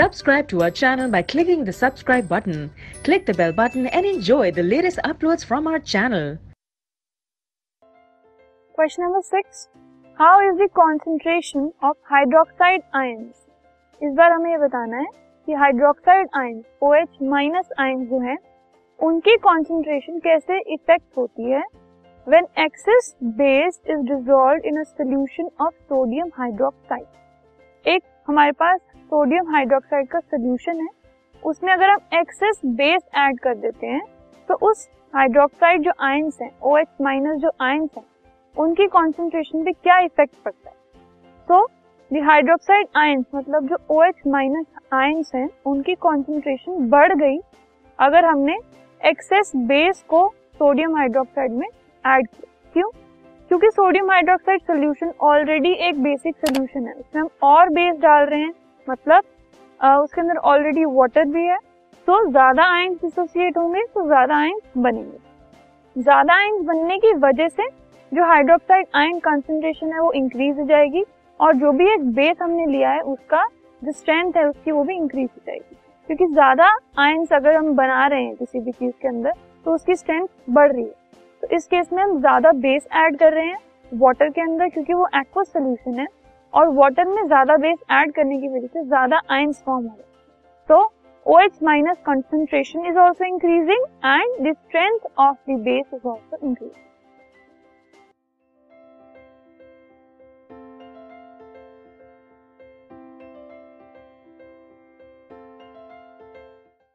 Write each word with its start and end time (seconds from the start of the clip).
Subscribe 0.00 0.48
to 0.48 0.62
our 0.62 0.70
channel 0.70 1.10
by 1.10 1.20
clicking 1.20 1.62
the 1.62 1.72
subscribe 1.74 2.26
button. 2.26 2.70
Click 3.04 3.26
the 3.26 3.34
bell 3.34 3.52
button 3.52 3.86
and 3.88 4.06
enjoy 4.06 4.50
the 4.50 4.62
latest 4.62 4.98
uploads 5.04 5.44
from 5.44 5.66
our 5.66 5.78
channel. 5.78 6.38
Question 8.74 9.04
number 9.04 9.20
six. 9.22 9.68
How 10.18 10.40
is 10.40 10.56
the 10.56 10.68
concentration 10.74 11.74
of 11.82 11.96
hydroxide 12.10 12.82
ions? 12.94 13.34
इस 14.00 14.14
बार 14.16 14.32
हमें 14.32 14.50
ये 14.50 14.58
बताना 14.58 14.98
है 14.98 15.06
कि 15.48 15.52
hydroxide 15.62 16.28
ion 16.36 16.62
OH 16.82 17.22
minus 17.30 17.68
ion 17.80 18.06
जो 18.06 18.20
है 18.20 18.36
उनकी 18.98 19.36
concentration 19.48 20.18
कैसे 20.28 20.60
इफ़ेक्ट 20.74 21.16
होती 21.16 21.50
है 21.50 21.62
when 22.26 22.46
excess 22.64 23.14
base 23.42 23.80
is 23.90 24.06
dissolve 24.12 24.68
in 24.68 24.80
a 24.80 24.84
solution 24.84 25.50
of 25.66 25.74
sodium 25.74 26.30
hydroxide 26.38 27.88
एक 27.88 28.02
हमारे 28.28 28.52
पास 28.52 28.80
सोडियम 28.80 29.50
हाइड्रोक्साइड 29.50 30.08
का 30.08 30.18
सोल्यूशन 30.20 30.80
है। 30.80 30.88
उसमें 31.42 31.72
अगर 31.72 31.90
हम 31.90 32.00
एक्सेस 32.14 32.60
बेस 32.66 33.02
ऐड 33.18 33.38
कर 33.40 33.54
देते 33.56 33.86
हैं 33.86 34.02
तो 34.48 34.54
उस 34.68 34.88
हाइड्रोक्साइड 35.14 35.82
जो 35.82 35.92
आयंस 36.00 36.38
हैं 36.42 36.50
OH 36.66 37.02
माइनस 37.02 37.38
जो 37.38 37.50
आयंस 37.60 37.90
हैं, 37.96 38.04
उनकी 38.54 38.86
कॉन्सेंट्रेशन 38.86 39.64
पे 39.64 39.72
क्या 39.72 39.98
इफ़ेक्ट 39.98 40.34
पड़ता 40.44 40.68
है? 40.68 40.76
सो 41.48 41.66
द 42.10 42.22
हाइड्रोक्साइड 42.24 42.86
आयंस 42.96 43.24
मतलब 43.34 43.68
जो 43.68 43.76
ओ 43.90 44.02
एच 44.02 44.22
माइनस 44.26 44.66
आयंस 44.92 45.30
हैं, 45.34 45.48
उनकी 45.66 45.94
कॉन्सेंट्रेशन 45.96 46.88
बढ़ 46.90 47.14
गई 47.14 47.38
अगर 47.98 48.24
हमने 48.24 48.58
एक्सेस 49.00 49.52
बेस 49.56 50.02
को 50.08 50.26
सोडियम 50.60 50.96
हाइड्रोक्साइड 50.96 51.52
में 51.52 51.66
ऐड 51.66 52.26
किया। 52.26 52.70
क्यों? 52.74 52.90
क्योंकि 53.50 53.68
सोडियम 53.68 54.10
हाइड्रोक्साइड 54.10 54.60
सोल्यूशन 54.62 55.10
ऑलरेडी 55.22 55.70
एक 55.86 56.02
बेसिक 56.02 56.34
सोल्यूशन 56.38 56.86
है। 56.86 56.92
उसमें 56.94 57.20
हम 57.20 57.28
और 57.42 57.68
बेस 57.70 57.96
डाल 58.00 58.26
रहे 58.26 58.40
हैं 58.40 58.52
मतलब 58.88 59.22
आ, 59.80 59.96
उसके 59.96 60.20
अंदर 60.20 60.36
ऑलरेडी 60.36 60.84
वाटर 60.86 61.24
भी 61.26 61.44
है। 61.44 61.56
तो 62.08 62.20
ज़्यादा 62.28 62.64
आयंस 62.72 62.96
डिसोसिएट 63.00 63.56
होंगे 63.58 63.82
तो 63.84 64.06
ज़्यादा 64.06 64.36
आयंस 64.36 64.60
बनेंगे। 64.78 66.02
ज़्यादा 66.02 66.34
आयंस 66.34 66.62
बनने 66.66 66.98
की 66.98 67.12
वजह 67.18 67.48
से 67.48 67.68
जो 68.12 68.26
हाइड्रोक्साइड 68.26 68.86
आयन 68.96 69.18
कंसंट्रेशन 69.20 69.92
है 69.92 70.00
वो 70.00 70.12
इंक्रीज 70.14 70.58
हो 70.58 70.66
जाएगी 70.66 71.04
और 71.40 71.56
जो 71.56 71.72
भी 71.72 71.92
एक 71.94 72.06
बेस 72.14 72.36
हमने 72.42 72.66
लिया 72.68 72.90
है 72.90 73.00
उसका 73.02 73.44
जो 73.82 73.92
स्ट्रेंथ 73.92 74.36
है 74.36 74.48
उसकी 74.48 74.70
वो 74.70 74.84
भी 74.84 74.96
इंक्रीज 74.96 75.28
हो 75.28 75.42
जाएगी। 75.46 75.76
क्योंकि 76.08 76.26
ज़्यादा 76.28 76.70
आयंस 76.98 77.32
अगर 77.32 77.56
हम 77.56 77.74
बना 77.76 78.06
रहे 78.06 78.22
हैं 78.22 78.34
किसी 78.36 78.60
भी 78.60 78.72
चीज़ 78.72 78.92
के 79.02 79.08
अंदर 79.08 79.32
तो 79.66 79.74
उसकी 79.74 79.94
स्ट्रेंथ 79.94 80.26
बढ़ 80.50 80.72
रही 80.72 80.84
है। 80.84 80.94
तो 81.42 81.48
इस 81.56 81.66
केस 81.66 81.92
में 81.92 82.02
हम 82.02 82.18
ज़्यादा 82.20 82.52
बेस 82.60 82.86
ऐड 82.96 83.18
कर 83.18 83.32
रहे 83.32 83.46
हैं 83.46 83.58
वाटर 83.92 84.28
के 84.28 84.40
अंदर, 84.40 84.68
क्योंकि 84.68 84.94
वो 84.94 85.06
एक्वा 85.16 85.42
सोल्यूशन 85.42 85.98
है 86.00 86.06
और 86.54 86.68
वाटर 86.74 87.04
में 87.06 87.26
ज़्यादा 87.26 87.56
बेस 87.56 87.78
ऐड 87.92 88.12
करने 88.14 88.38
की 88.38 88.48
वजह 88.48 88.66
से 88.66 88.84
ज़्यादा 88.84 89.20
आइंस 89.30 89.62
फॉर्म 89.66 89.86
हो 89.86 89.94
रहे 89.96 90.08
तो 90.68 90.82
O 91.26 91.38
H 91.40 91.58
minus 91.62 91.96
concentration 92.06 92.86
is 92.86 92.98
also 92.98 93.24
increasing 93.24 93.84
and 94.04 94.46
the 94.46 94.54
strength 94.54 95.10
of 95.18 95.36
the 95.50 95.58
base 95.60 95.84
is 95.94 96.08
also 96.08 96.46
increasing 96.46 96.89